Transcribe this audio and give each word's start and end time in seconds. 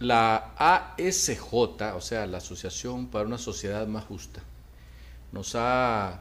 la 0.00 0.54
ASJ, 0.56 1.52
o 1.94 2.00
sea, 2.00 2.26
la 2.26 2.38
Asociación 2.38 3.08
para 3.08 3.26
una 3.26 3.38
Sociedad 3.38 3.86
Más 3.86 4.04
Justa, 4.04 4.42
nos 5.32 5.54
ha 5.54 6.20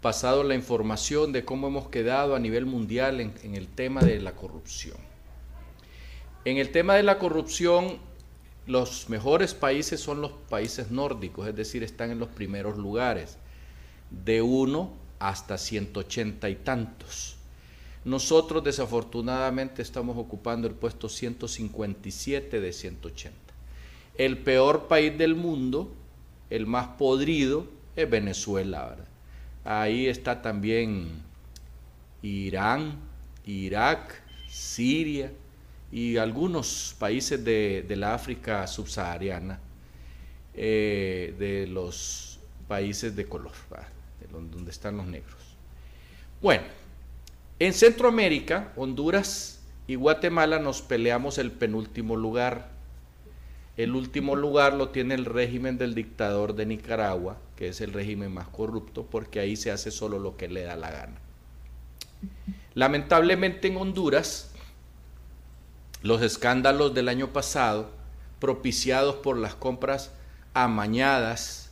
pasado 0.00 0.42
la 0.44 0.54
información 0.54 1.32
de 1.32 1.44
cómo 1.44 1.68
hemos 1.68 1.88
quedado 1.88 2.34
a 2.34 2.38
nivel 2.38 2.66
mundial 2.66 3.20
en, 3.20 3.54
el 3.54 3.68
tema 3.68 4.00
de 4.00 4.20
la 4.20 4.32
corrupción. 4.32 4.96
En 6.44 6.56
el 6.56 6.72
tema 6.72 6.94
de 6.94 7.02
la 7.02 7.18
corrupción, 7.18 7.98
los 8.66 9.08
mejores 9.08 9.54
países 9.54 10.00
son 10.00 10.20
los 10.20 10.32
países 10.32 10.90
nórdicos, 10.90 11.46
es 11.46 11.54
decir, 11.54 11.82
están 11.82 12.10
en 12.10 12.18
los 12.18 12.28
primeros 12.28 12.76
lugares, 12.76 13.36
de 14.10 14.42
uno 14.42 14.90
hasta 15.18 15.58
180 15.58 16.48
y 16.48 16.56
tantos. 16.56 17.36
Nosotros 18.04 18.64
desafortunadamente 18.64 19.82
estamos 19.82 20.16
ocupando 20.16 20.66
el 20.66 20.74
puesto 20.74 21.08
157 21.08 22.60
de 22.60 22.72
180. 22.72 23.36
El 24.16 24.38
peor 24.38 24.88
país 24.88 25.16
del 25.16 25.34
mundo, 25.34 25.92
el 26.48 26.66
más 26.66 26.88
podrido, 26.88 27.66
es 27.96 28.08
Venezuela. 28.08 28.86
¿verdad? 28.88 29.08
Ahí 29.64 30.06
está 30.06 30.40
también 30.40 31.22
Irán, 32.22 32.98
Irak, 33.44 34.22
Siria 34.48 35.32
y 35.92 36.16
algunos 36.16 36.94
países 36.98 37.44
de, 37.44 37.84
de 37.86 37.96
la 37.96 38.14
África 38.14 38.66
subsahariana, 38.66 39.60
eh, 40.54 41.34
de 41.38 41.66
los 41.66 42.38
países 42.66 43.14
de 43.14 43.26
color, 43.26 43.52
de 44.20 44.26
donde 44.28 44.70
están 44.70 44.96
los 44.96 45.06
negros. 45.06 45.56
Bueno, 46.40 46.64
en 47.60 47.74
Centroamérica, 47.74 48.72
Honduras 48.74 49.60
y 49.86 49.94
Guatemala 49.94 50.58
nos 50.58 50.80
peleamos 50.80 51.36
el 51.36 51.52
penúltimo 51.52 52.16
lugar. 52.16 52.70
El 53.76 53.94
último 53.94 54.34
lugar 54.34 54.72
lo 54.72 54.88
tiene 54.88 55.14
el 55.14 55.26
régimen 55.26 55.76
del 55.76 55.94
dictador 55.94 56.54
de 56.54 56.64
Nicaragua, 56.64 57.36
que 57.56 57.68
es 57.68 57.82
el 57.82 57.92
régimen 57.92 58.32
más 58.32 58.48
corrupto, 58.48 59.04
porque 59.04 59.40
ahí 59.40 59.56
se 59.56 59.70
hace 59.70 59.90
solo 59.90 60.18
lo 60.18 60.38
que 60.38 60.48
le 60.48 60.62
da 60.62 60.74
la 60.74 60.90
gana. 60.90 61.18
Lamentablemente 62.74 63.68
en 63.68 63.76
Honduras, 63.76 64.52
los 66.02 66.22
escándalos 66.22 66.94
del 66.94 67.08
año 67.08 67.28
pasado, 67.28 67.90
propiciados 68.38 69.16
por 69.16 69.36
las 69.36 69.54
compras 69.54 70.12
amañadas 70.54 71.70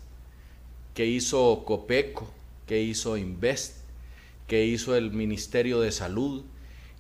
que 0.93 1.07
hizo 1.07 1.65
Copeco, 1.65 2.31
que 2.67 2.83
hizo 2.83 3.17
Invest, 3.17 3.78
que 4.49 4.65
hizo 4.65 4.97
el 4.97 5.13
Ministerio 5.13 5.79
de 5.79 5.93
Salud 5.93 6.45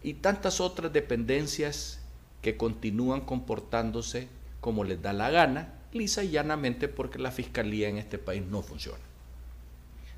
y 0.03 0.15
tantas 0.15 0.61
otras 0.61 0.93
dependencias 0.93 2.01
que 2.43 2.57
continúan 2.57 3.23
comportándose 3.23 4.29
como 4.61 4.85
les 4.85 5.03
da 5.03 5.13
la 5.13 5.31
gana, 5.31 5.75
lisa 5.93 6.23
y 6.23 6.31
llanamente 6.31 6.89
porque 6.89 7.19
la 7.19 7.33
fiscalía 7.33 7.89
en 7.89 7.97
este 7.97 8.19
país 8.19 8.45
no 8.45 8.63
funciona. 8.63 9.03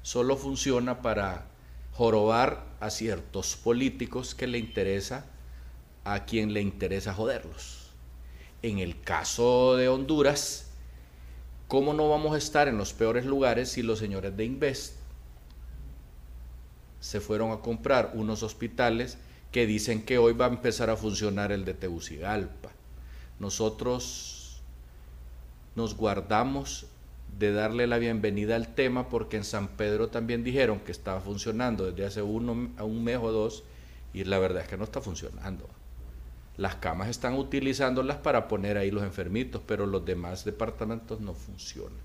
Solo 0.03 0.37
funciona 0.37 1.03
para 1.03 1.47
jorobar 1.93 2.67
a 2.81 2.91
ciertos 2.91 3.57
políticos 3.57 4.35
que 4.35 4.47
le 4.47 4.59
interesa 4.59 5.27
a 6.05 6.25
quien 6.25 6.53
le 6.53 6.61
interesa 6.61 7.15
joderlos. 7.15 7.91
En 8.63 8.79
el 8.79 9.01
caso 9.01 9.77
de 9.77 9.89
Honduras, 9.89 10.71
¿cómo 11.69 11.95
no 11.95 12.09
vamos 12.09 12.35
a 12.35 12.39
estar 12.39 12.67
en 12.67 12.77
los 12.77 12.93
peores 12.93 13.25
lugares 13.25 13.71
si 13.71 13.83
los 13.83 14.01
señores 14.01 14.37
de 14.37 14.45
Invest 14.45 15.00
se 17.01 17.21
fueron 17.21 17.51
a 17.51 17.61
comprar 17.61 18.13
unos 18.15 18.43
hospitales 18.43 19.19
que 19.51 19.67
dicen 19.67 20.03
que 20.03 20.19
hoy 20.19 20.33
va 20.33 20.47
a 20.47 20.51
empezar 20.51 20.91
a 20.91 20.97
funcionar 20.97 21.51
el 21.51 21.65
de 21.65 21.75
Tegucigalpa. 21.75 22.71
Nosotros 23.39 24.61
nos 25.75 25.97
guardamos 25.97 26.87
de 27.39 27.53
darle 27.53 27.87
la 27.87 27.99
bienvenida 27.99 28.57
al 28.57 28.75
tema 28.75 29.09
porque 29.09 29.37
en 29.37 29.45
San 29.45 29.69
Pedro 29.69 30.09
también 30.09 30.45
dijeron 30.45 30.81
que 30.81 30.93
estaba 30.93 31.21
funcionando 31.21 31.91
desde 31.91 32.07
hace 32.07 32.23
un 32.23 33.05
mes 33.05 33.19
o 33.21 33.33
dos 33.33 33.65
y 34.13 34.25
la 34.25 34.39
verdad 34.39 34.63
es 34.63 34.69
que 34.69 34.77
no 34.77 34.85
está 34.85 35.01
funcionando. 35.01 35.69
Las 36.57 36.77
camas 36.77 37.09
están 37.09 37.35
utilizándolas 37.35 38.19
para 38.19 38.47
poner 38.47 38.77
ahí 38.77 38.91
los 38.91 39.03
enfermitos, 39.03 39.63
pero 39.67 39.87
los 39.87 40.05
demás 40.05 40.45
departamentos 40.45 41.21
no 41.21 41.33
funcionan. 41.33 41.99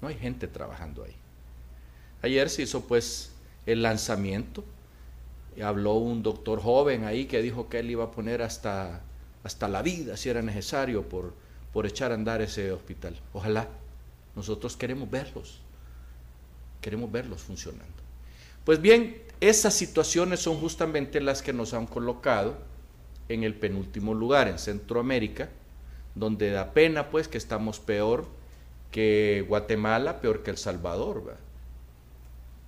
No 0.00 0.08
hay 0.08 0.14
gente 0.14 0.48
trabajando 0.48 1.04
ahí. 1.04 1.14
Ayer 2.22 2.48
se 2.48 2.62
hizo 2.62 2.82
pues 2.86 3.31
el 3.66 3.82
lanzamiento. 3.82 4.64
Habló 5.62 5.94
un 5.94 6.22
doctor 6.22 6.60
joven 6.60 7.04
ahí 7.04 7.26
que 7.26 7.42
dijo 7.42 7.68
que 7.68 7.80
él 7.80 7.90
iba 7.90 8.04
a 8.04 8.10
poner 8.10 8.42
hasta, 8.42 9.02
hasta 9.44 9.68
la 9.68 9.82
vida 9.82 10.16
si 10.16 10.30
era 10.30 10.42
necesario 10.42 11.08
por, 11.08 11.34
por 11.72 11.86
echar 11.86 12.10
a 12.12 12.14
andar 12.14 12.40
ese 12.40 12.72
hospital. 12.72 13.18
Ojalá. 13.32 13.68
Nosotros 14.34 14.76
queremos 14.76 15.10
verlos. 15.10 15.60
Queremos 16.80 17.12
verlos 17.12 17.42
funcionando. 17.42 17.92
Pues 18.64 18.80
bien, 18.80 19.22
esas 19.40 19.74
situaciones 19.74 20.40
son 20.40 20.58
justamente 20.58 21.20
las 21.20 21.42
que 21.42 21.52
nos 21.52 21.74
han 21.74 21.86
colocado 21.86 22.56
en 23.28 23.44
el 23.44 23.54
penúltimo 23.54 24.14
lugar, 24.14 24.48
en 24.48 24.58
Centroamérica, 24.58 25.50
donde 26.14 26.50
da 26.50 26.72
pena 26.72 27.10
pues 27.10 27.28
que 27.28 27.38
estamos 27.38 27.80
peor 27.80 28.26
que 28.90 29.44
Guatemala, 29.48 30.20
peor 30.20 30.42
que 30.42 30.50
El 30.50 30.58
Salvador. 30.58 31.24
¿verdad? 31.24 31.40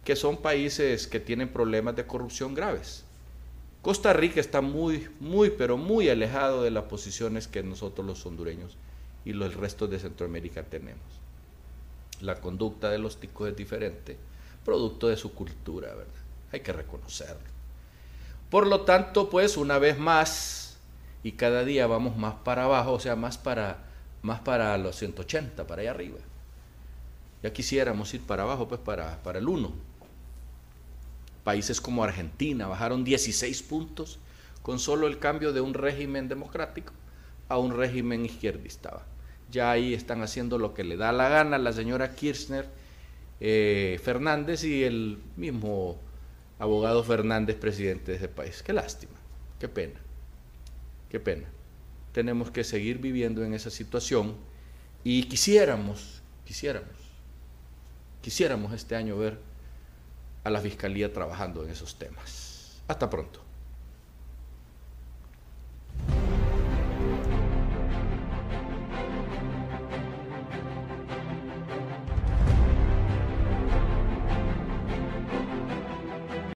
Que 0.05 0.17
son 0.17 0.37
países 0.37 1.07
que 1.07 1.21
tienen 1.21 1.49
problemas 1.49 1.97
de 1.97 2.07
corrupción 2.07 2.55
graves. 2.55 3.05
Costa 3.83 4.13
Rica 4.13 4.41
está 4.41 4.61
muy, 4.61 5.09
muy, 5.21 5.51
pero 5.51 5.77
muy 5.77 6.09
alejado 6.09 6.63
de 6.63 6.71
las 6.71 6.85
posiciones 6.85 7.49
que 7.49 7.63
nosotros 7.63 8.07
los 8.07 8.25
hondureños 8.25 8.77
y 9.25 9.33
los 9.33 9.55
restos 9.55 9.91
de 9.91 9.99
Centroamérica 9.99 10.63
tenemos. 10.63 11.03
La 12.21 12.37
conducta 12.37 12.91
de 12.91 12.99
los 12.99 13.19
ticos 13.19 13.49
es 13.49 13.57
diferente, 13.57 14.17
producto 14.65 15.09
de 15.09 15.17
su 15.17 15.35
cultura, 15.35 15.89
¿verdad? 15.95 16.13
Hay 16.53 16.61
que 16.61 16.73
reconocerlo. 16.73 17.55
Por 18.51 18.67
lo 18.67 18.83
tanto, 18.83 19.29
pues 19.29 19.57
una 19.57 19.79
vez 19.79 19.99
más, 19.99 20.79
y 21.23 21.33
cada 21.33 21.65
día 21.65 21.87
vamos 21.87 22.17
más 22.17 22.35
para 22.37 22.65
abajo, 22.65 22.93
o 22.93 23.01
sea, 23.01 23.17
más 23.17 23.37
para, 23.37 23.85
más 24.23 24.41
para 24.41 24.77
los 24.79 24.97
180, 24.97 25.67
para 25.67 25.83
allá 25.83 25.91
arriba. 25.91 26.19
Ya 27.43 27.53
quisiéramos 27.53 28.15
ir 28.15 28.23
para 28.23 28.45
abajo, 28.45 28.69
pues 28.69 28.81
para, 28.81 29.23
para 29.23 29.39
el 29.39 29.49
1, 29.49 29.73
Países 31.45 31.81
como 31.81 32.03
Argentina 32.03 32.67
bajaron 32.67 33.05
16 33.05 33.63
puntos 33.63 34.19
con 34.63 34.79
solo 34.79 35.07
el 35.07 35.19
cambio 35.19 35.53
de 35.53 35.61
un 35.61 35.75
régimen 35.75 36.29
democrático 36.29 36.95
a 37.49 37.59
un 37.59 37.77
régimen 37.77 38.25
izquierdista. 38.25 39.05
Ya 39.51 39.71
ahí 39.71 39.93
están 39.93 40.23
haciendo 40.23 40.59
lo 40.59 40.73
que 40.73 40.85
le 40.85 40.97
da 40.97 41.13
la 41.13 41.29
gana 41.29 41.59
la 41.59 41.73
señora 41.73 42.15
Kirchner 42.15 42.67
eh, 43.41 44.01
Fernández 44.03 44.65
y 44.65 44.85
el 44.85 45.19
mismo 45.37 46.01
abogado 46.59 47.05
Fernández, 47.05 47.57
presidente 47.57 48.13
de 48.13 48.17
ese 48.17 48.29
país. 48.29 48.63
Qué 48.63 48.73
lástima, 48.73 49.13
qué 49.59 49.69
pena, 49.69 50.01
qué 51.11 51.21
pena. 51.21 51.47
Tenemos 52.13 52.51
que 52.51 52.65
seguir 52.65 52.99
viviendo 52.99 53.45
en 53.45 53.53
esa 53.53 53.71
situación 53.71 54.35
y 55.03 55.25
quisiéramos, 55.25 56.23
quisiéramos, 56.47 56.89
quisiéramos 58.23 58.73
este 58.73 58.97
año 58.97 59.19
ver 59.19 59.39
a 60.45 60.51
la 60.51 60.61
Fiscalía 60.61 61.13
trabajando 61.13 61.65
en 61.65 61.71
esos 61.71 61.99
temas. 61.99 62.83
Hasta 62.87 63.09
pronto. 63.11 63.41